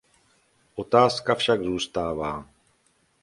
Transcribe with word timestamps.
Otázka 0.75 1.35
však 1.35 1.63
zůstává. 1.63 2.47